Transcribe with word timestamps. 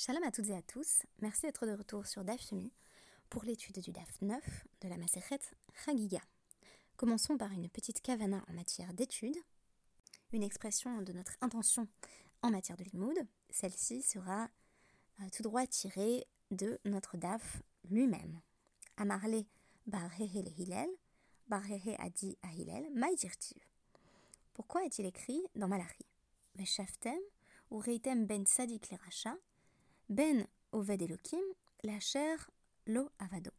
Shalom 0.00 0.22
à 0.22 0.30
toutes 0.30 0.48
et 0.50 0.54
à 0.54 0.62
tous, 0.62 1.02
merci 1.22 1.42
d'être 1.42 1.66
de 1.66 1.72
retour 1.72 2.06
sur 2.06 2.22
DAF 2.22 2.38
pour 3.28 3.42
l'étude 3.42 3.80
du 3.80 3.90
DAF 3.90 4.22
9 4.22 4.40
de 4.82 4.88
la 4.88 4.96
Maseret 4.96 5.40
Chagiga. 5.84 6.20
Commençons 6.96 7.36
par 7.36 7.50
une 7.50 7.68
petite 7.68 8.00
kavana 8.00 8.44
en 8.48 8.52
matière 8.52 8.94
d'étude, 8.94 9.36
une 10.30 10.44
expression 10.44 11.02
de 11.02 11.12
notre 11.12 11.32
intention 11.40 11.88
en 12.42 12.52
matière 12.52 12.76
de 12.76 12.84
limoud. 12.84 13.18
Celle-ci 13.50 14.02
sera 14.02 14.44
euh, 15.18 15.24
tout 15.36 15.42
droit 15.42 15.66
tirée 15.66 16.28
de 16.52 16.78
notre 16.84 17.16
DAF 17.16 17.60
lui-même. 17.90 18.40
Amarle 18.98 19.42
bar 19.88 20.12
le 20.20 20.60
Hillel, 20.60 20.90
bar 21.48 21.64
a 21.98 22.10
dit 22.10 22.38
à 22.42 22.52
Hillel. 22.52 22.88
Pourquoi 24.54 24.84
est-il 24.84 25.06
écrit 25.06 25.42
dans 25.56 25.66
Malachi 25.66 26.06
Veshaftem 26.54 27.18
ou 27.72 27.78
reitem 27.78 28.26
ben 28.26 28.46
sadik 28.46 28.92
le 28.92 28.96
ben 30.08 30.46
Oved 30.72 31.02
Elohim, 31.02 31.42
la 31.82 32.00
chair 32.00 32.50
lo 32.86 33.10
avado. 33.18 33.50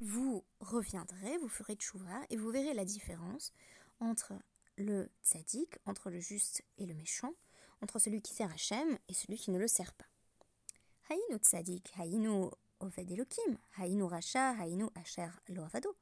Vous 0.00 0.44
reviendrez, 0.60 1.38
vous 1.38 1.48
ferez 1.48 1.74
tchouva 1.74 2.20
et 2.28 2.36
vous 2.36 2.50
verrez 2.50 2.74
la 2.74 2.84
différence 2.84 3.52
entre 4.00 4.34
le 4.76 5.08
tzaddik, 5.22 5.78
entre 5.86 6.10
le 6.10 6.20
juste 6.20 6.62
et 6.78 6.86
le 6.86 6.94
méchant, 6.94 7.32
entre 7.80 7.98
celui 7.98 8.20
qui 8.20 8.34
sert 8.34 8.50
Hachem 8.52 8.98
et 9.08 9.14
celui 9.14 9.38
qui 9.38 9.50
ne 9.50 9.58
le 9.58 9.68
sert 9.68 9.94
pas. 9.94 10.06
Haïnu 11.08 11.38
tzaddik, 11.38 11.92
haïnu 11.96 12.50
oved 12.80 13.10
Elohim, 13.10 13.58
haïnu 13.78 14.04
racha, 14.04 14.50
haïnu 14.58 14.86
asher 14.94 15.30
lo 15.48 15.62
avado. 15.62 15.96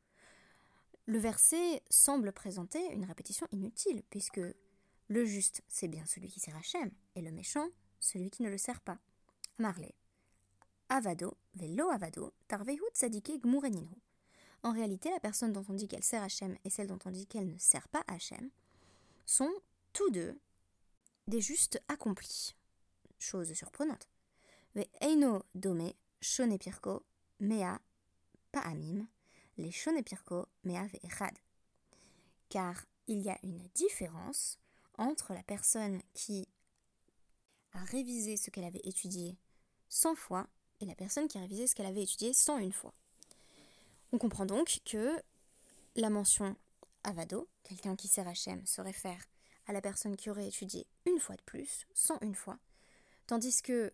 Le 1.07 1.19
verset 1.19 1.83
semble 1.91 2.33
présenter 2.33 2.85
une 2.93 3.05
répétition 3.05 3.47
inutile, 3.53 4.03
puisque 4.11 4.41
le 5.09 5.25
juste, 5.25 5.63
c'est 5.69 5.89
bien 5.89 6.05
celui 6.07 6.29
qui 6.29 6.41
sert 6.41 6.57
Hachem, 6.57 6.91
et 7.17 7.23
le 7.23 7.33
méchant, 7.33 7.69
celui 7.99 8.31
qui 8.31 8.43
ne 8.43 8.51
le 8.51 8.59
sert 8.59 8.81
pas. 8.81 8.99
Marley. 9.59 9.95
Avado, 10.89 11.37
velo 11.55 11.91
avado, 11.91 12.33
tarvehu 12.49 12.83
tzadike 12.93 13.39
gmureninu. 13.39 13.97
En 14.63 14.73
réalité, 14.73 15.11
la 15.11 15.21
personne 15.21 15.53
dont 15.53 15.65
on 15.69 15.75
dit 15.75 15.89
qu'elle 15.89 16.05
sert 16.05 16.23
Hachem 16.23 16.57
et 16.65 16.71
celle 16.71 16.87
dont 16.87 16.99
on 17.05 17.11
dit 17.11 17.27
qu'elle 17.27 17.49
ne 17.49 17.59
sert 17.59 17.89
pas 17.89 18.05
Hachem 18.09 18.51
sont 19.25 19.53
tous 19.93 20.11
deux 20.11 20.39
des 21.27 21.41
justes 21.41 21.83
accomplis. 21.89 22.55
Chose 23.19 23.53
surprenante. 23.53 24.09
Ve 24.75 24.87
eino 25.01 25.45
dome 25.55 25.93
shone 26.21 26.59
pirko 26.59 27.05
mea 27.41 27.81
paamim, 28.53 29.07
les 29.59 29.73
shone 29.73 30.03
pirko 30.03 30.49
ve'echad. 30.65 31.37
Car 32.49 32.85
il 33.07 33.21
y 33.21 33.31
a 33.31 33.39
une 33.43 33.69
différence 33.75 34.59
entre 34.99 35.33
la 35.35 35.43
personne 35.43 36.01
qui 36.15 36.47
a 37.73 37.85
révisé 37.85 38.37
ce 38.37 38.51
qu'elle 38.51 38.65
avait 38.65 38.81
étudié 38.85 39.37
100 39.89 40.15
fois 40.15 40.47
et 40.81 40.87
la 40.87 40.95
personne 40.95 41.29
qui 41.29 41.39
a 41.39 41.43
révisé 41.43 41.67
ce 41.67 41.75
qu'elle 41.75 41.87
avait 41.87 42.03
étudié 42.03 42.33
101 42.33 42.71
fois. 42.71 42.95
On 44.13 44.19
comprend 44.19 44.47
donc 44.47 44.81
que 44.85 45.23
la 45.97 46.11
mention 46.11 46.57
avado, 47.05 47.49
quelqu'un 47.63 47.97
qui 47.97 48.09
sert 48.09 48.29
Hachem, 48.29 48.65
se 48.67 48.81
réfère 48.81 49.25
à 49.67 49.73
la 49.73 49.81
personne 49.81 50.17
qui 50.17 50.31
aurait 50.31 50.49
étudié 50.49 50.87
une 51.07 51.21
fois 51.21 51.37
de 51.37 51.43
plus, 51.43 51.87
101 51.95 52.35
fois, 52.35 52.59
tandis 53.27 53.63
que 53.63 53.93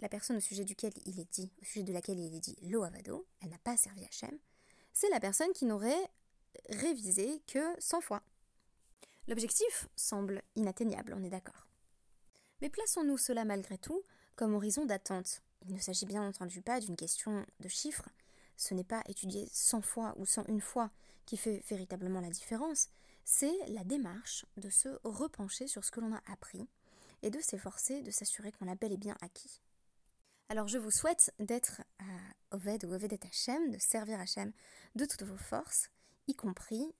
la 0.00 0.08
personne 0.08 0.36
au 0.36 0.40
sujet 0.40 0.64
duquel 0.64 0.92
il 1.06 1.18
est 1.18 1.30
dit, 1.32 1.50
au 1.60 1.64
sujet 1.64 1.82
de 1.82 1.92
laquelle 1.92 2.18
il 2.18 2.34
est 2.34 2.40
dit 2.40 2.56
lo 2.62 2.84
avado, 2.84 3.26
elle 3.40 3.50
n'a 3.50 3.58
pas 3.58 3.76
servi 3.76 4.04
Hachem, 4.04 4.38
c'est 4.92 5.10
la 5.10 5.20
personne 5.20 5.52
qui 5.52 5.64
n'aurait 5.64 6.10
révisé 6.68 7.42
que 7.46 7.80
100 7.80 8.00
fois. 8.00 8.22
L'objectif 9.26 9.88
semble 9.96 10.42
inatteignable, 10.56 11.14
on 11.16 11.22
est 11.22 11.30
d'accord. 11.30 11.67
Mais 12.60 12.70
plaçons-nous 12.70 13.18
cela 13.18 13.44
malgré 13.44 13.78
tout 13.78 14.02
comme 14.36 14.54
horizon 14.54 14.84
d'attente. 14.84 15.42
Il 15.66 15.74
ne 15.74 15.80
s'agit 15.80 16.06
bien 16.06 16.22
entendu 16.22 16.62
pas 16.62 16.80
d'une 16.80 16.96
question 16.96 17.44
de 17.60 17.68
chiffres. 17.68 18.08
Ce 18.56 18.74
n'est 18.74 18.84
pas 18.84 19.02
étudier 19.08 19.48
100 19.52 19.82
fois 19.82 20.14
ou 20.16 20.26
101 20.26 20.60
fois 20.60 20.90
qui 21.26 21.36
fait 21.36 21.62
véritablement 21.68 22.20
la 22.20 22.30
différence, 22.30 22.88
c'est 23.24 23.54
la 23.68 23.84
démarche 23.84 24.46
de 24.56 24.70
se 24.70 24.88
repencher 25.04 25.68
sur 25.68 25.84
ce 25.84 25.90
que 25.90 26.00
l'on 26.00 26.14
a 26.14 26.22
appris 26.32 26.66
et 27.22 27.30
de 27.30 27.40
s'efforcer 27.40 28.02
de 28.02 28.10
s'assurer 28.10 28.52
qu'on 28.52 28.64
l'a 28.64 28.74
bel 28.74 28.92
et 28.92 28.96
bien 28.96 29.16
acquis. 29.20 29.60
Alors 30.48 30.68
je 30.68 30.78
vous 30.78 30.90
souhaite 30.90 31.34
d'être 31.38 31.82
à 31.98 32.56
Oved 32.56 32.84
ou 32.84 32.94
Ovedet 32.94 33.20
Hashem, 33.26 33.70
de 33.70 33.78
servir 33.78 34.18
Hashem 34.18 34.52
de 34.94 35.04
toutes 35.04 35.24
vos 35.24 35.36
forces, 35.36 35.90
y 36.26 36.34
compris 36.34 36.90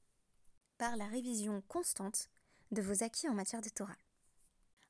par 0.76 0.96
la 0.96 1.06
révision 1.06 1.62
constante 1.62 2.28
de 2.70 2.82
vos 2.82 3.02
acquis 3.02 3.28
en 3.28 3.34
matière 3.34 3.62
de 3.62 3.70
Torah. 3.70 3.96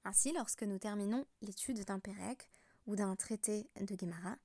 Ainsi, 0.04 0.32
lorsque 0.32 0.62
nous 0.62 0.78
terminons 0.78 1.26
l'étude 1.42 1.84
d'un 1.84 1.98
Pérec 1.98 2.50
ou 2.86 2.96
d'un 2.96 3.14
traité 3.16 3.68
de 3.80 3.96
Gemara, 3.98 4.36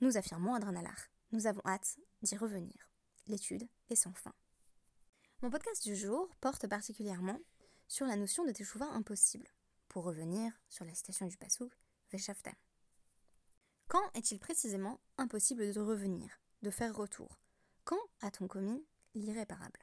nous 0.00 0.16
affirmons 0.16 0.54
Adranalar. 0.54 1.08
Nous 1.32 1.46
avons 1.46 1.62
hâte 1.64 1.98
d'y 2.22 2.36
revenir. 2.36 2.88
L'étude 3.26 3.68
est 3.88 3.96
sans 3.96 4.14
fin. 4.14 4.34
Mon 5.42 5.50
podcast 5.50 5.82
du 5.84 5.96
jour 5.96 6.28
porte 6.40 6.66
particulièrement 6.66 7.38
sur 7.88 8.06
la 8.06 8.16
notion 8.16 8.44
de 8.44 8.52
teshuva 8.52 8.86
impossible, 8.86 9.48
pour 9.88 10.04
revenir 10.04 10.52
sur 10.68 10.84
la 10.84 10.94
citation 10.94 11.26
du 11.26 11.36
Passouk 11.36 11.72
Veshaftem. 12.12 12.54
Quand 13.88 14.08
est-il 14.14 14.38
précisément 14.38 15.00
impossible 15.18 15.72
de 15.72 15.80
revenir, 15.80 16.40
de 16.62 16.70
faire 16.70 16.94
retour? 16.94 17.40
Quand 17.84 18.00
a-t-on 18.20 18.46
commis 18.46 18.84
l'irréparable? 19.14 19.80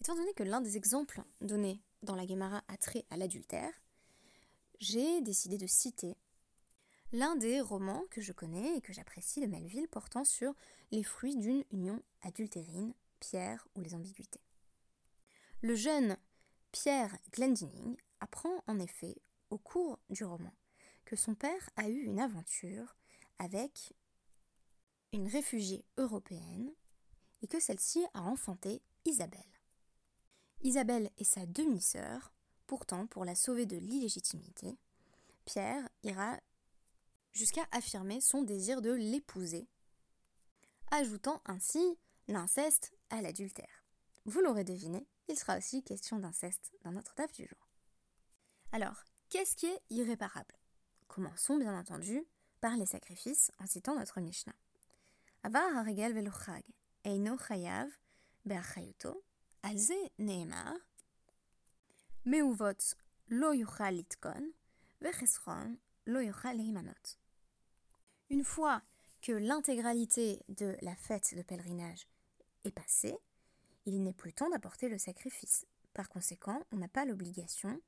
Étant 0.00 0.14
donné 0.14 0.34
que 0.34 0.42
l'un 0.42 0.60
des 0.60 0.76
exemples 0.76 1.22
donnés 1.40 1.82
dans 2.02 2.14
la 2.14 2.26
Gemara 2.26 2.62
a 2.68 2.76
trait 2.76 3.06
à 3.10 3.16
l'adultère, 3.16 3.72
j'ai 4.80 5.20
décidé 5.20 5.58
de 5.58 5.66
citer 5.66 6.16
l'un 7.12 7.36
des 7.36 7.60
romans 7.60 8.04
que 8.10 8.20
je 8.20 8.32
connais 8.32 8.76
et 8.76 8.80
que 8.80 8.92
j'apprécie 8.92 9.40
de 9.40 9.46
Melville 9.46 9.88
portant 9.88 10.24
sur 10.24 10.54
les 10.90 11.02
fruits 11.02 11.36
d'une 11.36 11.64
union 11.70 12.02
adultérine, 12.22 12.94
Pierre 13.20 13.66
ou 13.76 13.80
les 13.80 13.94
ambiguïtés. 13.94 14.40
Le 15.60 15.74
jeune 15.74 16.16
Pierre 16.72 17.14
Glendinning 17.32 17.96
apprend 18.20 18.62
en 18.66 18.78
effet 18.78 19.16
au 19.50 19.58
cours 19.58 19.98
du 20.08 20.24
roman 20.24 20.54
que 21.04 21.16
son 21.16 21.34
père 21.34 21.68
a 21.76 21.88
eu 21.88 22.02
une 22.04 22.20
aventure 22.20 22.96
avec 23.38 23.92
une 25.12 25.28
réfugiée 25.28 25.84
européenne 25.98 26.72
et 27.42 27.48
que 27.48 27.60
celle-ci 27.60 28.04
a 28.14 28.22
enfanté 28.22 28.80
Isabelle. 29.04 29.40
Isabelle 30.62 31.10
est 31.18 31.24
sa 31.24 31.46
demi-sœur 31.46 32.32
Pourtant, 32.70 33.08
pour 33.08 33.24
la 33.24 33.34
sauver 33.34 33.66
de 33.66 33.76
l'illégitimité, 33.76 34.78
Pierre 35.44 35.88
ira 36.04 36.38
jusqu'à 37.32 37.66
affirmer 37.72 38.20
son 38.20 38.42
désir 38.42 38.80
de 38.80 38.92
l'épouser, 38.92 39.66
ajoutant 40.92 41.42
ainsi 41.46 41.98
l'inceste 42.28 42.92
à 43.08 43.22
l'adultère. 43.22 43.84
Vous 44.24 44.40
l'aurez 44.40 44.62
deviné, 44.62 45.04
il 45.26 45.36
sera 45.36 45.58
aussi 45.58 45.82
question 45.82 46.20
d'inceste 46.20 46.70
dans 46.84 46.92
notre 46.92 47.12
table 47.16 47.32
du 47.32 47.44
jour. 47.44 47.68
Alors, 48.70 49.02
qu'est-ce 49.30 49.56
qui 49.56 49.66
est 49.66 49.82
irréparable? 49.90 50.54
Commençons 51.08 51.56
bien 51.56 51.76
entendu 51.76 52.24
par 52.60 52.76
les 52.76 52.86
sacrifices 52.86 53.50
en 53.58 53.66
citant 53.66 53.96
notre 53.96 54.20
Mishnah. 54.20 54.54
Avar 55.42 55.88
eino 55.88 57.36
chayav 57.36 57.88
be'achayuto, 58.44 59.24
alze 59.64 59.90
neemar, 60.20 60.76
une 68.30 68.44
fois 68.44 68.82
que 69.22 69.32
l'intégralité 69.32 70.42
de 70.48 70.76
la 70.82 70.94
fête 70.94 71.34
de 71.34 71.42
pèlerinage 71.42 72.06
est 72.64 72.70
passée, 72.70 73.16
il 73.86 74.02
n'est 74.02 74.12
plus 74.12 74.32
temps 74.32 74.48
d'apporter 74.50 74.88
le 74.88 74.98
sacrifice. 74.98 75.66
Par 75.94 76.08
conséquent, 76.08 76.62
on 76.72 76.76
n'a 76.76 76.88
pas 76.88 77.04
l'obligation 77.04 77.80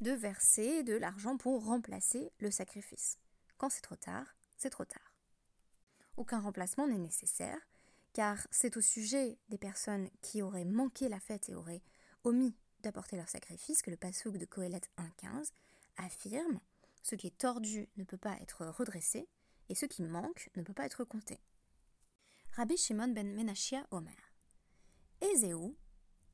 de 0.00 0.10
verser 0.10 0.82
de 0.82 0.94
l'argent 0.94 1.36
pour 1.36 1.64
remplacer 1.64 2.32
le 2.38 2.50
sacrifice. 2.50 3.18
Quand 3.56 3.70
c'est 3.70 3.82
trop 3.82 3.96
tard, 3.96 4.34
c'est 4.56 4.70
trop 4.70 4.84
tard. 4.84 5.14
Aucun 6.16 6.40
remplacement 6.40 6.88
n'est 6.88 6.98
nécessaire, 6.98 7.60
car 8.12 8.46
c'est 8.50 8.76
au 8.76 8.80
sujet 8.80 9.38
des 9.48 9.58
personnes 9.58 10.10
qui 10.22 10.42
auraient 10.42 10.64
manqué 10.64 11.08
la 11.08 11.20
fête 11.20 11.48
et 11.48 11.54
auraient 11.54 11.82
omis 12.24 12.56
d'apporter 12.82 13.16
leur 13.16 13.28
sacrifice 13.28 13.82
que 13.82 13.90
le 13.90 13.96
passouk 13.96 14.36
de 14.36 14.44
Kohelet 14.44 14.80
1.15 14.98 15.52
affirme 15.96 16.60
ce 17.02 17.14
qui 17.14 17.26
est 17.26 17.38
tordu 17.38 17.88
ne 17.96 18.04
peut 18.04 18.16
pas 18.16 18.36
être 18.40 18.66
redressé 18.66 19.28
et 19.68 19.74
ce 19.74 19.86
qui 19.86 20.02
manque 20.02 20.50
ne 20.56 20.62
peut 20.62 20.72
pas 20.72 20.86
être 20.86 21.04
compté. 21.04 21.38
Rabbi 22.52 22.76
Shimon 22.76 23.08
ben 23.08 23.32
Menachia 23.34 23.86
Omer. 23.90 24.32
Ezeu 25.20 25.76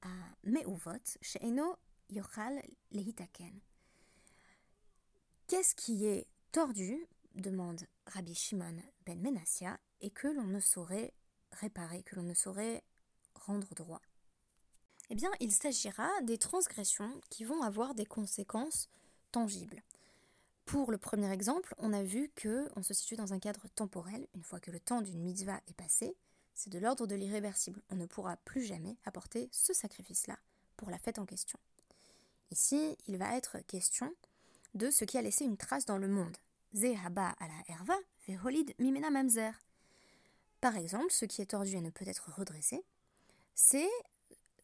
a 0.03 0.09
meuvot 0.45 1.19
she'eno 1.21 1.77
yochal 2.11 2.63
lehitaken. 2.93 3.61
Qu'est-ce 5.47 5.75
qui 5.75 6.07
est 6.07 6.27
tordu 6.53 7.07
demande 7.35 7.83
Rabbi 8.07 8.35
Shimon 8.35 8.77
ben 9.05 9.21
Menachia 9.21 9.79
et 10.01 10.11
que 10.11 10.29
l'on 10.29 10.47
ne 10.47 10.61
saurait 10.61 11.13
réparer, 11.53 12.03
que 12.03 12.17
l'on 12.17 12.23
ne 12.23 12.35
saurait 12.35 12.83
rendre 13.35 13.75
droit? 13.75 14.01
Eh 15.11 15.15
bien, 15.15 15.31
il 15.41 15.53
s'agira 15.53 16.09
des 16.23 16.39
transgressions 16.39 17.21
qui 17.31 17.45
vont 17.45 17.63
avoir 17.63 17.95
des 17.95 18.07
conséquences 18.07 18.89
tangibles. 19.33 19.83
Pour 20.65 20.91
le 20.91 20.99
premier 20.99 21.31
exemple, 21.31 21.75
on 21.79 21.93
a 21.93 22.03
vu 22.03 22.31
que 22.35 22.69
on 22.77 22.83
se 22.83 22.95
situe 22.95 23.17
dans 23.17 23.33
un 23.35 23.39
cadre 23.39 23.69
temporel. 23.75 24.27
Une 24.35 24.43
fois 24.43 24.61
que 24.61 24.71
le 24.71 24.81
temps 24.81 25.03
d'une 25.03 25.21
mitzvah 25.21 25.61
est 25.69 25.77
passé, 25.77 26.17
c'est 26.55 26.71
de 26.71 26.79
l'ordre 26.79 27.07
de 27.07 27.15
l'irréversible. 27.15 27.83
On 27.91 27.97
ne 27.97 28.07
pourra 28.07 28.37
plus 28.39 28.65
jamais 28.65 28.97
apporter 29.05 29.49
ce 29.53 29.75
sacrifice-là 29.75 30.39
pour 30.77 30.91
la 30.91 30.99
fête 30.99 31.19
en 31.19 31.27
question. 31.27 31.59
Ici, 32.51 32.97
il 33.09 33.19
va 33.19 33.37
être 33.37 33.59
question 33.67 34.13
de 34.75 34.91
ce 34.91 35.05
qui 35.05 35.19
a 35.19 35.23
laissé 35.23 35.45
une 35.45 35.57
trace 35.57 35.85
dans 35.85 35.99
le 35.99 36.09
monde. 36.09 36.37
Zehaba 36.75 37.35
ala 37.39 37.55
erva 37.69 37.97
veholid 38.27 38.75
mimena 38.79 39.11
mamzer. 39.11 39.53
Par 40.61 40.77
exemple, 40.77 41.13
ce 41.13 41.27
qui 41.27 41.43
est 41.43 41.51
tordu 41.51 41.77
et 41.77 41.81
ne 41.81 41.91
peut 41.91 42.09
être 42.09 42.31
redressé, 42.33 42.83
c'est 43.55 43.91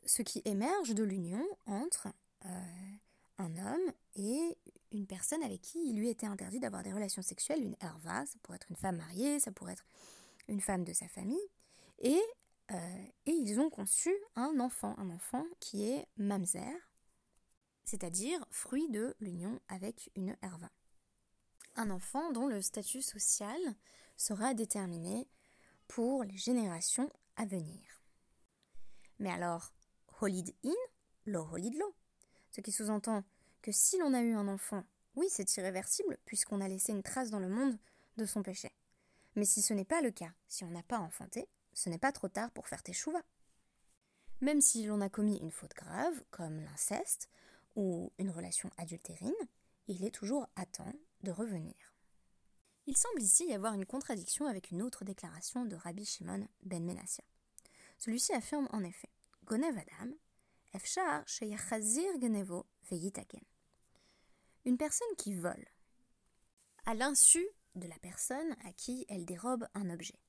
ce 0.06 0.22
qui 0.22 0.42
émerge 0.44 0.94
de 0.94 1.04
l'union 1.04 1.44
entre 1.66 2.08
euh, 2.46 2.92
un 3.38 3.56
homme 3.56 3.92
et 4.16 4.58
une 4.92 5.06
personne 5.06 5.42
avec 5.42 5.60
qui 5.62 5.78
il 5.88 5.96
lui 5.96 6.08
était 6.08 6.26
interdit 6.26 6.60
d'avoir 6.60 6.82
des 6.82 6.92
relations 6.92 7.22
sexuelles, 7.22 7.62
une 7.62 7.76
erva, 7.80 8.26
ça 8.26 8.38
pourrait 8.42 8.56
être 8.56 8.70
une 8.70 8.76
femme 8.76 8.96
mariée, 8.96 9.40
ça 9.40 9.52
pourrait 9.52 9.72
être 9.72 9.86
une 10.48 10.60
femme 10.60 10.84
de 10.84 10.92
sa 10.92 11.06
famille, 11.08 11.38
et, 11.98 12.20
euh, 12.72 13.04
et 13.26 13.30
ils 13.30 13.60
ont 13.60 13.70
conçu 13.70 14.12
un 14.34 14.58
enfant, 14.58 14.94
un 14.98 15.10
enfant 15.10 15.44
qui 15.60 15.84
est 15.84 16.06
mamzer, 16.16 16.74
c'est-à-dire 17.84 18.44
fruit 18.50 18.88
de 18.88 19.14
l'union 19.20 19.60
avec 19.68 20.10
une 20.16 20.36
erva. 20.42 20.70
Un 21.76 21.90
enfant 21.90 22.32
dont 22.32 22.46
le 22.46 22.62
statut 22.62 23.02
social 23.02 23.58
sera 24.16 24.54
déterminé 24.54 25.28
pour 25.86 26.24
les 26.24 26.36
générations 26.36 27.10
à 27.36 27.46
venir. 27.46 28.02
Mais 29.18 29.30
alors, 29.30 29.72
holid 30.20 30.54
in, 30.64 30.74
lo 31.26 31.44
holid 31.52 31.74
lo. 31.74 31.94
Ce 32.50 32.60
qui 32.60 32.72
sous-entend 32.72 33.24
que 33.62 33.72
si 33.72 33.98
l'on 33.98 34.14
a 34.14 34.22
eu 34.22 34.34
un 34.34 34.48
enfant, 34.48 34.84
oui, 35.16 35.26
c'est 35.28 35.56
irréversible, 35.56 36.18
puisqu'on 36.24 36.60
a 36.60 36.68
laissé 36.68 36.92
une 36.92 37.02
trace 37.02 37.30
dans 37.30 37.40
le 37.40 37.48
monde 37.48 37.78
de 38.16 38.24
son 38.24 38.42
péché. 38.42 38.70
Mais 39.36 39.44
si 39.44 39.62
ce 39.62 39.74
n'est 39.74 39.84
pas 39.84 40.02
le 40.02 40.10
cas, 40.10 40.32
si 40.48 40.64
on 40.64 40.70
n'a 40.70 40.82
pas 40.82 40.98
enfanté, 40.98 41.48
ce 41.72 41.88
n'est 41.88 41.98
pas 41.98 42.12
trop 42.12 42.28
tard 42.28 42.50
pour 42.50 42.68
faire 42.68 42.82
tes 42.82 42.92
chouvas. 42.92 43.22
Même 44.40 44.60
si 44.60 44.84
l'on 44.86 45.00
a 45.00 45.08
commis 45.08 45.38
une 45.38 45.50
faute 45.50 45.74
grave, 45.74 46.22
comme 46.30 46.60
l'inceste 46.60 47.28
ou 47.76 48.12
une 48.18 48.30
relation 48.30 48.70
adultérine, 48.78 49.32
il 49.86 50.04
est 50.04 50.14
toujours 50.14 50.48
à 50.56 50.66
temps 50.66 50.92
de 51.22 51.30
revenir. 51.30 51.74
Il 52.86 52.96
semble 52.96 53.22
ici 53.22 53.46
y 53.46 53.54
avoir 53.54 53.74
une 53.74 53.86
contradiction 53.86 54.46
avec 54.46 54.70
une 54.70 54.82
autre 54.82 55.04
déclaration 55.04 55.64
de 55.64 55.76
Rabbi 55.76 56.04
Shimon 56.04 56.48
ben 56.62 56.84
Menassia. 56.84 57.24
Celui-ci 57.98 58.32
affirme 58.32 58.68
en 58.72 58.82
effet 58.82 59.10
Une 64.64 64.76
personne 64.76 65.16
qui 65.18 65.34
vole, 65.34 65.66
à 66.86 66.94
l'insu 66.94 67.44
de 67.74 67.88
la 67.88 67.98
personne 67.98 68.54
à 68.64 68.72
qui 68.72 69.06
elle 69.08 69.24
dérobe 69.24 69.66
un 69.74 69.90
objet. 69.90 70.20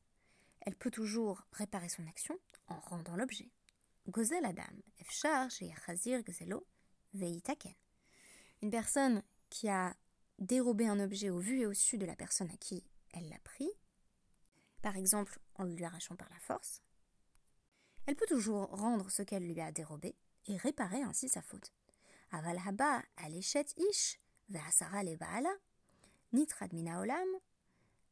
Elle 0.62 0.75
peut 0.75 0.89
toujours 0.89 1.45
réparer 1.51 1.88
son 1.88 2.07
action 2.07 2.35
en 2.68 2.79
rendant 2.79 3.15
l'objet. 3.15 3.51
Une 8.63 8.71
personne 8.71 9.21
qui 9.51 9.69
a 9.69 9.95
dérober 10.39 10.88
un 10.88 11.00
objet 11.00 11.29
au 11.29 11.38
vu 11.38 11.59
et 11.59 11.67
au 11.67 11.75
su 11.75 12.00
de 12.00 12.07
la 12.07 12.15
personne 12.15 12.50
à 12.50 12.57
qui 12.57 12.83
elle 13.13 13.29
l'a 13.29 13.39
pris, 13.44 13.69
par 14.81 14.97
exemple 14.97 15.39
en 15.53 15.65
lui 15.65 15.83
arrachant 15.83 16.15
par 16.15 16.29
la 16.29 16.39
force, 16.39 16.81
elle 18.12 18.18
peut 18.18 18.25
toujours 18.28 18.68
rendre 18.68 19.10
ce 19.10 19.22
qu'elle 19.22 19.48
lui 19.48 19.62
a 19.62 19.72
dérobé 19.72 20.18
et 20.46 20.58
réparer 20.58 21.02
ainsi 21.02 21.30
sa 21.30 21.42
faute. 21.42 21.72
Aval 22.31 22.60
haba 22.68 23.02
alechet 23.16 23.68
ish 23.78 24.19
ve'asara 24.50 25.02
le'ba'ala 25.02 25.54
nitrad 26.34 26.74
olam 26.74 27.30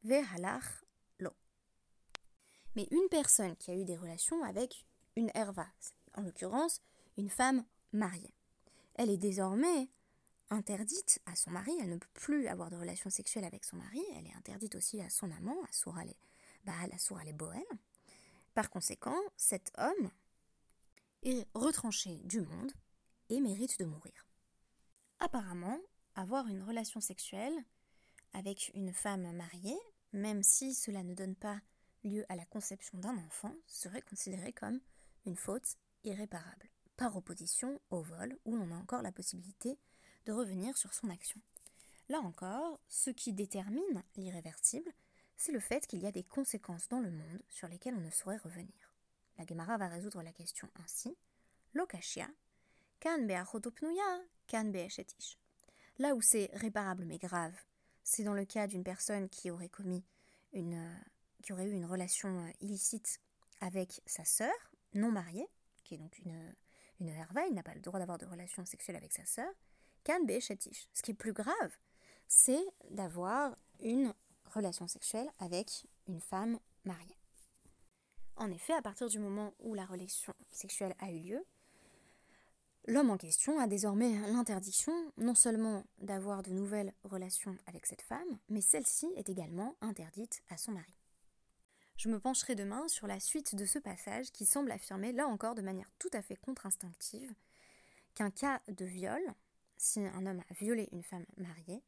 ve'halach 0.05 0.85
lo. 1.19 1.31
Mais 2.77 2.87
une 2.91 3.09
personne 3.09 3.57
qui 3.57 3.71
a 3.71 3.75
eu 3.75 3.83
des 3.83 3.97
relations 3.97 4.41
avec 4.45 4.85
une 5.17 5.31
herva, 5.33 5.67
en 6.15 6.21
l'occurrence 6.21 6.81
une 7.17 7.29
femme 7.29 7.65
mariée, 7.91 8.33
elle 8.95 9.09
est 9.09 9.17
désormais 9.17 9.89
interdite 10.49 11.19
à 11.25 11.35
son 11.35 11.51
mari, 11.51 11.73
elle 11.81 11.89
ne 11.89 11.97
peut 11.97 12.07
plus 12.13 12.47
avoir 12.47 12.69
de 12.69 12.77
relations 12.77 13.09
sexuelles 13.09 13.43
avec 13.43 13.65
son 13.65 13.75
mari, 13.75 14.01
elle 14.15 14.27
est 14.27 14.35
interdite 14.37 14.75
aussi 14.75 15.01
à 15.01 15.09
son 15.09 15.29
amant, 15.29 15.61
à 15.63 15.73
Sourale, 15.73 16.13
bah, 16.63 16.71
à 16.81 16.87
la 16.87 17.33
Boel. 17.33 17.65
Par 18.59 18.69
conséquent, 18.69 19.15
cet 19.37 19.71
homme 19.77 20.11
est 21.23 21.47
retranché 21.53 22.17
du 22.25 22.41
monde 22.41 22.73
et 23.29 23.39
mérite 23.39 23.79
de 23.79 23.85
mourir. 23.85 24.27
Apparemment, 25.21 25.79
avoir 26.15 26.45
une 26.45 26.63
relation 26.63 26.99
sexuelle 26.99 27.55
avec 28.33 28.69
une 28.73 28.91
femme 28.91 29.31
mariée, 29.31 29.79
même 30.11 30.43
si 30.43 30.73
cela 30.73 31.03
ne 31.03 31.13
donne 31.13 31.37
pas 31.37 31.61
lieu 32.03 32.25
à 32.27 32.35
la 32.35 32.43
conception 32.43 32.97
d'un 32.97 33.17
enfant, 33.19 33.55
serait 33.65 34.01
considéré 34.01 34.51
comme 34.51 34.81
une 35.25 35.37
faute 35.37 35.77
irréparable, 36.03 36.69
par 36.97 37.15
opposition 37.15 37.79
au 37.91 38.01
vol 38.01 38.37
où 38.43 38.57
l'on 38.57 38.73
a 38.73 38.77
encore 38.77 39.03
la 39.03 39.13
possibilité 39.13 39.79
de 40.25 40.33
revenir 40.33 40.75
sur 40.75 40.93
son 40.93 41.09
action. 41.09 41.39
Là 42.09 42.19
encore, 42.19 42.81
ce 42.89 43.09
qui 43.09 43.31
détermine 43.31 44.03
l'irréversible, 44.17 44.91
c'est 45.39 45.53
le 45.53 45.61
fait 45.61 45.87
qu'il 45.87 45.99
y 45.99 46.05
a 46.05 46.11
des 46.11 46.23
conséquences 46.23 46.89
dans 46.89 46.99
le 46.99 47.09
monde 47.09 47.41
sur 47.49 47.69
lesquelles 47.69 47.95
on 47.95 48.01
ne 48.01 48.11
saurait 48.11 48.37
revenir. 48.37 48.93
La 49.37 49.45
Gemara 49.45 49.77
va 49.77 49.87
résoudre 49.87 50.21
la 50.21 50.33
question 50.33 50.69
ainsi. 50.83 51.15
Lokashia, 51.73 52.27
kan 52.99 53.25
kan 54.47 54.73
Là 55.97 56.13
où 56.13 56.21
c'est 56.21 56.49
réparable 56.53 57.05
mais 57.05 57.17
grave, 57.17 57.55
c'est 58.03 58.23
dans 58.23 58.33
le 58.33 58.43
cas 58.43 58.67
d'une 58.67 58.83
personne 58.83 59.29
qui 59.29 59.49
aurait 59.49 59.69
commis 59.69 60.03
une, 60.51 60.73
euh, 60.73 60.95
qui 61.41 61.53
aurait 61.53 61.67
eu 61.67 61.73
une 61.73 61.85
relation 61.85 62.45
euh, 62.45 62.51
illicite 62.59 63.21
avec 63.61 64.01
sa 64.05 64.25
sœur, 64.25 64.53
non 64.93 65.11
mariée, 65.11 65.47
qui 65.85 65.93
est 65.93 65.99
donc 65.99 66.17
une, 66.19 66.53
une 66.99 67.09
herva, 67.09 67.49
n'a 67.49 67.63
pas 67.63 67.75
le 67.75 67.81
droit 67.81 67.99
d'avoir 67.99 68.17
de 68.17 68.25
relation 68.25 68.65
sexuelle 68.65 68.97
avec 68.97 69.13
sa 69.13 69.25
sœur, 69.25 69.49
ce 70.05 71.01
qui 71.01 71.11
est 71.11 71.13
plus 71.13 71.33
grave, 71.33 71.77
c'est 72.27 72.65
d'avoir 72.89 73.55
une 73.79 74.13
relation 74.53 74.87
sexuelle 74.87 75.29
avec 75.39 75.85
une 76.07 76.19
femme 76.19 76.59
mariée. 76.85 77.15
En 78.35 78.51
effet, 78.51 78.73
à 78.73 78.81
partir 78.81 79.09
du 79.09 79.19
moment 79.19 79.53
où 79.59 79.73
la 79.73 79.85
relation 79.85 80.33
sexuelle 80.49 80.95
a 80.99 81.11
eu 81.11 81.19
lieu, 81.19 81.45
l'homme 82.87 83.09
en 83.09 83.17
question 83.17 83.59
a 83.59 83.67
désormais 83.67 84.15
l'interdiction 84.29 84.93
non 85.17 85.35
seulement 85.35 85.83
d'avoir 85.99 86.41
de 86.41 86.51
nouvelles 86.51 86.93
relations 87.03 87.57
avec 87.67 87.85
cette 87.85 88.01
femme, 88.01 88.39
mais 88.47 88.61
celle-ci 88.61 89.07
est 89.17 89.29
également 89.29 89.75
interdite 89.81 90.41
à 90.49 90.57
son 90.57 90.71
mari. 90.71 90.95
Je 91.97 92.07
me 92.07 92.19
pencherai 92.19 92.55
demain 92.55 92.87
sur 92.87 93.07
la 93.07 93.19
suite 93.19 93.55
de 93.55 93.65
ce 93.65 93.77
passage 93.77 94.31
qui 94.31 94.45
semble 94.45 94.71
affirmer, 94.71 95.11
là 95.11 95.27
encore 95.27 95.53
de 95.53 95.61
manière 95.61 95.91
tout 95.99 96.09
à 96.13 96.21
fait 96.21 96.37
contre-instinctive, 96.37 97.33
qu'un 98.15 98.31
cas 98.31 98.61
de 98.69 98.85
viol 98.85 99.21
si 99.75 99.99
un 100.05 100.25
homme 100.25 100.43
a 100.49 100.53
violé 100.53 100.87
une 100.91 101.03
femme 101.03 101.25
mariée 101.37 101.81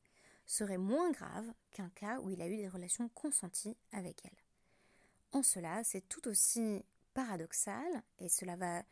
serait 0.45 0.77
moins 0.77 1.11
grave 1.11 1.51
qu'un 1.71 1.89
cas 1.89 2.19
où 2.19 2.29
il 2.29 2.41
a 2.41 2.47
eu 2.47 2.57
des 2.57 2.67
relations 2.67 3.09
consenties 3.09 3.77
avec 3.91 4.25
elle. 4.25 4.37
En 5.31 5.43
cela, 5.43 5.83
c'est 5.83 6.07
tout 6.09 6.27
aussi 6.27 6.83
paradoxal, 7.13 8.03
et 8.19 8.29
cela 8.29 8.55
va 8.55 8.83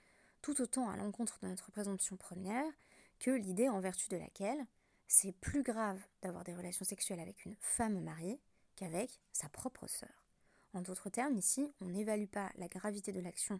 tout 0.42 0.62
autant 0.62 0.90
à 0.90 0.98
l'encontre 0.98 1.40
de 1.42 1.48
notre 1.48 1.72
présomption 1.72 2.16
première, 2.16 2.72
que 3.20 3.32
l'idée 3.32 3.68
en 3.68 3.82
vertu 3.82 4.08
de 4.10 4.18
laquelle 4.18 4.66
c'est 5.08 5.34
plus 5.34 5.64
grave 5.64 6.00
d'avoir 6.22 6.44
des 6.44 6.56
relations 6.56 6.86
sexuelles 6.86 7.20
avec 7.20 7.44
une 7.46 7.56
femme 7.60 8.00
mariée 8.02 8.40
qu'avec 8.76 9.20
sa 9.34 9.50
propre 9.50 9.88
sœur. 9.88 10.26
En 10.74 10.82
d'autres 10.82 11.10
termes, 11.10 11.38
ici, 11.38 11.74
on 11.82 11.88
n'évalue 11.88 12.28
pas 12.28 12.52
la 12.58 12.68
gravité 12.68 13.12
de 13.12 13.20
l'action 13.20 13.60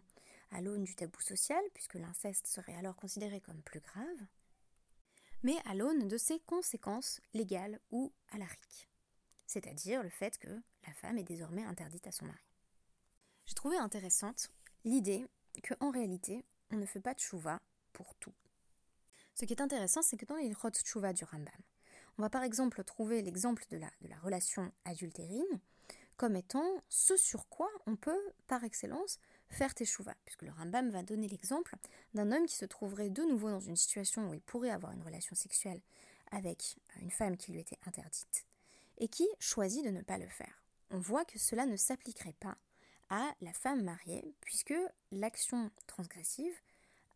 à 0.52 0.60
l'aune 0.60 0.84
du 0.84 0.94
tabou 0.94 1.20
social, 1.20 1.62
puisque 1.74 1.94
l'inceste 1.94 2.46
serait 2.46 2.76
alors 2.76 2.96
considéré 2.96 3.40
comme 3.40 3.60
plus 3.62 3.80
grave, 3.80 4.26
mais 5.42 5.56
à 5.64 5.74
l'aune 5.74 6.08
de 6.08 6.16
ses 6.16 6.40
conséquences 6.40 7.20
légales 7.34 7.80
ou 7.90 8.12
alariques, 8.30 8.88
c'est-à-dire 9.46 10.02
le 10.02 10.10
fait 10.10 10.38
que 10.38 10.48
la 10.86 10.92
femme 10.94 11.18
est 11.18 11.24
désormais 11.24 11.64
interdite 11.64 12.06
à 12.06 12.12
son 12.12 12.26
mari. 12.26 12.44
J'ai 13.46 13.54
trouvé 13.54 13.76
intéressante 13.76 14.50
l'idée 14.84 15.26
qu'en 15.62 15.90
réalité, 15.90 16.44
on 16.70 16.76
ne 16.76 16.86
fait 16.86 17.00
pas 17.00 17.14
de 17.14 17.20
chouva 17.20 17.60
pour 17.92 18.14
tout. 18.16 18.34
Ce 19.34 19.44
qui 19.44 19.52
est 19.52 19.62
intéressant, 19.62 20.02
c'est 20.02 20.16
que 20.16 20.26
dans 20.26 20.36
les 20.36 20.52
Rot 20.52 20.70
chouva 20.84 21.12
du 21.12 21.24
Rambam, 21.24 21.52
on 22.18 22.22
va 22.22 22.30
par 22.30 22.42
exemple 22.42 22.84
trouver 22.84 23.22
l'exemple 23.22 23.64
de 23.70 23.78
la 23.78 24.18
relation 24.22 24.72
adultérine 24.84 25.60
comme 26.20 26.36
étant 26.36 26.84
ce 26.90 27.16
sur 27.16 27.48
quoi 27.48 27.70
on 27.86 27.96
peut, 27.96 28.20
par 28.46 28.62
excellence, 28.62 29.18
faire 29.50 29.74
teshuva, 29.74 30.14
puisque 30.24 30.42
le 30.42 30.52
Rambam 30.52 30.90
va 30.90 31.02
donner 31.02 31.28
l'exemple 31.28 31.76
d'un 32.14 32.32
homme 32.32 32.46
qui 32.46 32.56
se 32.56 32.64
trouverait 32.64 33.10
de 33.10 33.22
nouveau 33.22 33.50
dans 33.50 33.60
une 33.60 33.76
situation 33.76 34.28
où 34.28 34.34
il 34.34 34.40
pourrait 34.40 34.70
avoir 34.70 34.92
une 34.92 35.02
relation 35.02 35.34
sexuelle 35.36 35.80
avec 36.30 36.76
une 37.00 37.10
femme 37.10 37.36
qui 37.36 37.52
lui 37.52 37.60
était 37.60 37.78
interdite, 37.86 38.46
et 38.98 39.08
qui 39.08 39.26
choisit 39.38 39.84
de 39.84 39.90
ne 39.90 40.02
pas 40.02 40.18
le 40.18 40.28
faire. 40.28 40.62
On 40.90 40.98
voit 40.98 41.24
que 41.24 41.38
cela 41.38 41.66
ne 41.66 41.76
s'appliquerait 41.76 42.36
pas 42.38 42.56
à 43.08 43.34
la 43.40 43.52
femme 43.52 43.82
mariée, 43.82 44.34
puisque 44.40 44.74
l'action 45.10 45.70
transgressive 45.86 46.54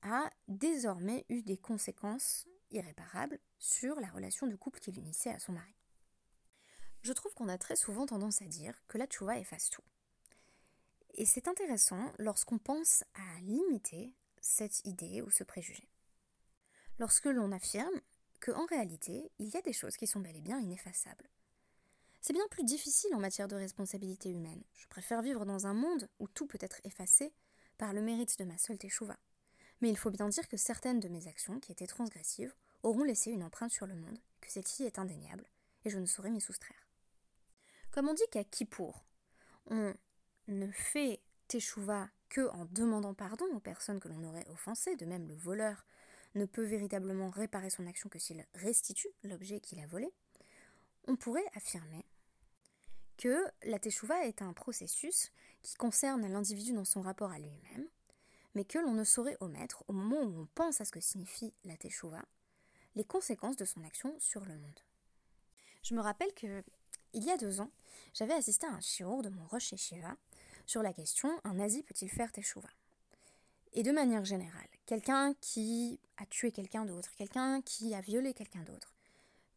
a 0.02 0.28
désormais 0.48 1.24
eu 1.28 1.42
des 1.42 1.56
conséquences 1.56 2.46
irréparables 2.70 3.38
sur 3.58 4.00
la 4.00 4.08
relation 4.08 4.46
de 4.46 4.56
couple 4.56 4.80
qui 4.80 4.92
l'unissait 4.92 5.30
à 5.30 5.38
son 5.38 5.52
mari. 5.52 5.74
Je 7.02 7.12
trouve 7.12 7.34
qu'on 7.34 7.48
a 7.48 7.58
très 7.58 7.76
souvent 7.76 8.06
tendance 8.06 8.42
à 8.42 8.46
dire 8.46 8.74
que 8.88 8.98
la 8.98 9.06
tchouva 9.06 9.38
efface 9.38 9.70
tout. 9.70 9.82
Et 11.16 11.26
c'est 11.26 11.46
intéressant 11.46 12.12
lorsqu'on 12.18 12.58
pense 12.58 13.04
à 13.14 13.40
limiter 13.42 14.12
cette 14.40 14.84
idée 14.84 15.22
ou 15.22 15.30
ce 15.30 15.44
préjugé. 15.44 15.88
Lorsque 16.98 17.26
l'on 17.26 17.52
affirme 17.52 18.00
qu'en 18.40 18.66
réalité, 18.66 19.30
il 19.38 19.48
y 19.48 19.56
a 19.56 19.62
des 19.62 19.72
choses 19.72 19.96
qui 19.96 20.06
sont 20.06 20.20
bel 20.20 20.36
et 20.36 20.40
bien 20.40 20.58
ineffaçables. 20.58 21.30
C'est 22.20 22.32
bien 22.32 22.46
plus 22.50 22.64
difficile 22.64 23.14
en 23.14 23.20
matière 23.20 23.48
de 23.48 23.54
responsabilité 23.54 24.30
humaine. 24.30 24.62
Je 24.74 24.86
préfère 24.88 25.22
vivre 25.22 25.44
dans 25.44 25.66
un 25.66 25.74
monde 25.74 26.08
où 26.18 26.26
tout 26.26 26.46
peut 26.46 26.58
être 26.60 26.80
effacé 26.84 27.32
par 27.78 27.92
le 27.92 28.00
mérite 28.00 28.38
de 28.38 28.44
ma 28.44 28.58
seule 28.58 28.78
teshuva. 28.78 29.16
Mais 29.80 29.90
il 29.90 29.96
faut 29.96 30.10
bien 30.10 30.28
dire 30.28 30.48
que 30.48 30.56
certaines 30.56 31.00
de 31.00 31.08
mes 31.08 31.28
actions, 31.28 31.60
qui 31.60 31.70
étaient 31.70 31.86
transgressives, 31.86 32.54
auront 32.82 33.04
laissé 33.04 33.30
une 33.30 33.42
empreinte 33.42 33.72
sur 33.72 33.86
le 33.86 33.94
monde, 33.94 34.18
que 34.40 34.50
celle-ci 34.50 34.84
est 34.84 34.98
indéniable, 34.98 35.46
et 35.84 35.90
je 35.90 35.98
ne 35.98 36.06
saurais 36.06 36.30
m'y 36.30 36.40
soustraire. 36.40 36.88
Comme 37.90 38.08
on 38.08 38.14
dit 38.14 38.26
qu'à 38.30 38.44
Kippour, 38.44 39.04
on 39.66 39.94
ne 40.48 40.70
fait 40.70 41.20
teshuva 41.48 42.08
que 42.28 42.48
en 42.50 42.64
demandant 42.66 43.14
pardon 43.14 43.46
aux 43.54 43.60
personnes 43.60 44.00
que 44.00 44.08
l'on 44.08 44.24
aurait 44.24 44.48
offensées, 44.48 44.96
de 44.96 45.06
même 45.06 45.28
le 45.28 45.34
voleur 45.34 45.86
ne 46.34 46.44
peut 46.46 46.64
véritablement 46.64 47.30
réparer 47.30 47.70
son 47.70 47.86
action 47.86 48.08
que 48.08 48.18
s'il 48.18 48.44
restitue 48.54 49.08
l'objet 49.22 49.60
qu'il 49.60 49.78
a 49.80 49.86
volé, 49.86 50.12
on 51.06 51.16
pourrait 51.16 51.44
affirmer 51.54 52.04
que 53.16 53.44
la 53.62 53.78
teshuva 53.78 54.26
est 54.26 54.42
un 54.42 54.52
processus 54.52 55.30
qui 55.62 55.76
concerne 55.76 56.26
l'individu 56.26 56.72
dans 56.72 56.84
son 56.84 57.00
rapport 57.00 57.30
à 57.30 57.38
lui-même, 57.38 57.86
mais 58.54 58.64
que 58.64 58.78
l'on 58.78 58.92
ne 58.92 59.04
saurait 59.04 59.36
omettre, 59.40 59.84
au 59.88 59.92
moment 59.92 60.22
où 60.22 60.40
on 60.40 60.48
pense 60.54 60.80
à 60.80 60.84
ce 60.84 60.92
que 60.92 61.00
signifie 61.00 61.52
la 61.64 61.76
teshuva, 61.76 62.22
les 62.96 63.04
conséquences 63.04 63.56
de 63.56 63.64
son 63.64 63.84
action 63.84 64.14
sur 64.18 64.44
le 64.44 64.56
monde. 64.56 64.80
Je 65.82 65.94
me 65.94 66.00
rappelle 66.00 66.32
que, 66.34 66.62
il 67.12 67.24
y 67.24 67.30
a 67.30 67.36
deux 67.36 67.60
ans, 67.60 67.70
j'avais 68.14 68.34
assisté 68.34 68.66
à 68.66 68.70
un 68.70 68.80
shiur 68.80 69.22
de 69.22 69.28
mon 69.28 69.46
Rosh 69.46 69.74
Shiva 69.76 70.16
sur 70.66 70.82
la 70.82 70.92
question 70.92 71.30
Un 71.44 71.54
nazi 71.54 71.82
peut-il 71.82 72.08
faire 72.08 72.32
teshuva 72.32 72.68
Et 73.72 73.82
de 73.82 73.92
manière 73.92 74.24
générale, 74.24 74.68
quelqu'un 74.86 75.34
qui 75.40 76.00
a 76.16 76.26
tué 76.26 76.52
quelqu'un 76.52 76.84
d'autre, 76.84 77.14
quelqu'un 77.16 77.62
qui 77.62 77.94
a 77.94 78.00
violé 78.00 78.34
quelqu'un 78.34 78.62
d'autre, 78.62 78.94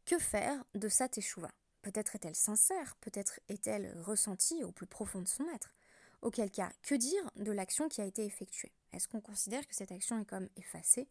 que 0.05 0.19
faire 0.19 0.63
de 0.75 0.89
sa 0.89 1.07
teshuva 1.07 1.51
Peut-être 1.81 2.15
est-elle 2.15 2.35
sincère, 2.35 2.97
peut-être 2.97 3.39
est-elle 3.47 3.97
ressentie 4.01 4.63
au 4.63 4.71
plus 4.71 4.87
profond 4.87 5.21
de 5.21 5.27
son 5.27 5.47
être. 5.55 5.73
Auquel 6.21 6.51
cas, 6.51 6.71
que 6.81 6.95
dire 6.95 7.31
de 7.37 7.51
l'action 7.51 7.87
qui 7.87 8.01
a 8.01 8.05
été 8.05 8.25
effectuée? 8.25 8.73
Est-ce 8.91 9.07
qu'on 9.07 9.21
considère 9.21 9.65
que 9.67 9.75
cette 9.75 9.91
action 9.91 10.19
est 10.19 10.25
comme 10.25 10.49
effacée, 10.57 11.07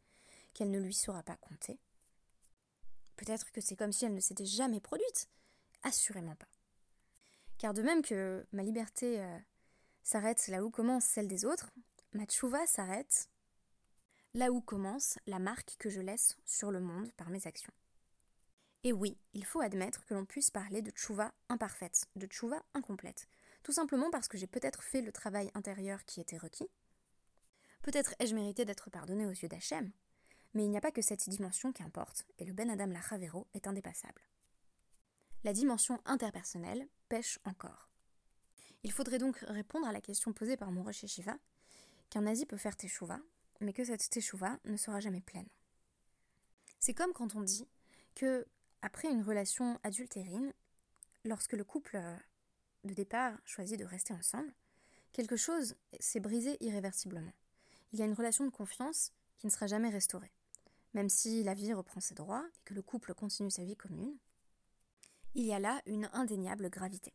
qu'elle 0.52 0.70
ne 0.70 0.80
lui 0.80 0.92
sera 0.92 1.22
pas 1.22 1.36
comptée? 1.36 1.78
Peut-être 3.16 3.52
que 3.52 3.60
c'est 3.60 3.76
comme 3.76 3.92
si 3.92 4.04
elle 4.04 4.14
ne 4.14 4.20
s'était 4.20 4.44
jamais 4.44 4.80
produite? 4.80 5.28
Assurément 5.82 6.34
pas. 6.34 6.48
Car 7.58 7.72
de 7.72 7.82
même 7.82 8.02
que 8.02 8.46
ma 8.52 8.62
liberté 8.62 9.20
euh, 9.20 9.38
s'arrête 10.06 10.46
là 10.46 10.62
où 10.62 10.70
commence 10.70 11.04
celle 11.04 11.26
des 11.26 11.44
autres, 11.44 11.72
ma 12.12 12.26
tchouva 12.26 12.64
s'arrête 12.68 13.28
là 14.34 14.52
où 14.52 14.60
commence 14.60 15.18
la 15.26 15.40
marque 15.40 15.74
que 15.80 15.90
je 15.90 16.00
laisse 16.00 16.36
sur 16.44 16.70
le 16.70 16.78
monde 16.78 17.10
par 17.16 17.28
mes 17.28 17.44
actions. 17.48 17.72
Et 18.84 18.92
oui, 18.92 19.18
il 19.32 19.44
faut 19.44 19.60
admettre 19.60 20.04
que 20.04 20.14
l'on 20.14 20.24
puisse 20.24 20.52
parler 20.52 20.80
de 20.80 20.92
tchouva 20.92 21.34
imparfaite, 21.48 22.06
de 22.14 22.26
tchouva 22.28 22.62
incomplète, 22.74 23.26
tout 23.64 23.72
simplement 23.72 24.08
parce 24.10 24.28
que 24.28 24.38
j'ai 24.38 24.46
peut-être 24.46 24.84
fait 24.84 25.02
le 25.02 25.10
travail 25.10 25.50
intérieur 25.54 26.04
qui 26.04 26.20
était 26.20 26.38
requis. 26.38 26.70
Peut-être 27.82 28.14
ai-je 28.20 28.36
mérité 28.36 28.64
d'être 28.64 28.90
pardonné 28.90 29.26
aux 29.26 29.30
yeux 29.30 29.48
d'Hachem, 29.48 29.90
mais 30.54 30.64
il 30.64 30.70
n'y 30.70 30.78
a 30.78 30.82
pas 30.82 30.92
que 30.92 31.02
cette 31.02 31.28
dimension 31.28 31.72
qui 31.72 31.82
importe, 31.82 32.24
et 32.38 32.44
le 32.44 32.52
Ben 32.52 32.70
Adam 32.70 32.86
Lachavero 32.86 33.48
est 33.54 33.66
indépassable. 33.66 34.22
La 35.42 35.52
dimension 35.52 36.00
interpersonnelle 36.04 36.86
pêche 37.08 37.40
encore. 37.44 37.88
Il 38.86 38.92
faudrait 38.92 39.18
donc 39.18 39.38
répondre 39.48 39.88
à 39.88 39.90
la 39.90 40.00
question 40.00 40.32
posée 40.32 40.56
par 40.56 40.70
mon 40.70 40.84
Rosh 40.84 41.06
Shiva, 41.06 41.36
qu'un 42.08 42.20
nazi 42.20 42.46
peut 42.46 42.56
faire 42.56 42.76
teshuva, 42.76 43.18
mais 43.60 43.72
que 43.72 43.84
cette 43.84 44.08
teshuva 44.08 44.60
ne 44.64 44.76
sera 44.76 45.00
jamais 45.00 45.20
pleine. 45.20 45.48
C'est 46.78 46.94
comme 46.94 47.12
quand 47.12 47.34
on 47.34 47.40
dit 47.40 47.66
que, 48.14 48.46
après 48.82 49.10
une 49.10 49.22
relation 49.22 49.80
adultérine, 49.82 50.52
lorsque 51.24 51.54
le 51.54 51.64
couple 51.64 52.00
de 52.84 52.94
départ 52.94 53.36
choisit 53.44 53.76
de 53.76 53.84
rester 53.84 54.14
ensemble, 54.14 54.54
quelque 55.12 55.36
chose 55.36 55.74
s'est 55.98 56.20
brisé 56.20 56.56
irréversiblement. 56.60 57.32
Il 57.92 57.98
y 57.98 58.02
a 58.02 58.06
une 58.06 58.14
relation 58.14 58.44
de 58.44 58.50
confiance 58.50 59.10
qui 59.38 59.48
ne 59.48 59.50
sera 59.50 59.66
jamais 59.66 59.90
restaurée. 59.90 60.30
Même 60.94 61.08
si 61.08 61.42
la 61.42 61.54
vie 61.54 61.72
reprend 61.72 61.98
ses 61.98 62.14
droits 62.14 62.46
et 62.54 62.62
que 62.64 62.74
le 62.74 62.82
couple 62.82 63.14
continue 63.14 63.50
sa 63.50 63.64
vie 63.64 63.76
commune, 63.76 64.16
il 65.34 65.44
y 65.44 65.52
a 65.52 65.58
là 65.58 65.82
une 65.86 66.08
indéniable 66.12 66.70
gravité. 66.70 67.12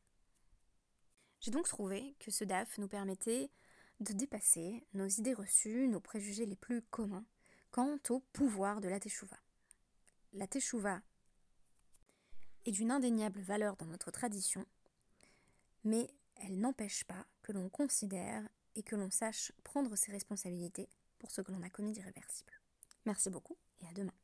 J'ai 1.41 1.50
donc 1.50 1.67
trouvé 1.67 2.15
que 2.19 2.29
ce 2.29 2.43
DAF 2.43 2.77
nous 2.77 2.88
permettait 2.88 3.50
de 4.00 4.13
dépasser 4.13 4.86
nos 4.93 5.07
idées 5.07 5.33
reçues, 5.33 5.88
nos 5.88 6.00
préjugés 6.00 6.45
les 6.45 6.55
plus 6.55 6.83
communs 6.83 7.25
quant 7.71 7.98
au 8.10 8.19
pouvoir 8.31 8.79
de 8.79 8.88
la 8.88 9.00
Teshuvah. 9.00 9.39
La 10.33 10.48
Teshuvah 10.48 11.01
est 12.65 12.71
d'une 12.71 12.91
indéniable 12.91 13.41
valeur 13.41 13.75
dans 13.75 13.88
notre 13.88 14.12
tradition, 14.12 14.65
mais 15.83 16.12
elle 16.36 16.60
n'empêche 16.60 17.03
pas 17.05 17.25
que 17.41 17.51
l'on 17.51 17.69
considère 17.69 18.48
et 18.75 18.83
que 18.83 18.95
l'on 18.95 19.10
sache 19.10 19.51
prendre 19.63 19.95
ses 19.95 20.12
responsabilités 20.12 20.89
pour 21.17 21.31
ce 21.31 21.41
que 21.41 21.51
l'on 21.51 21.63
a 21.63 21.69
commis 21.69 21.91
d'irréversible. 21.91 22.53
Merci 23.05 23.31
beaucoup 23.31 23.57
et 23.81 23.88
à 23.88 23.93
demain. 23.93 24.21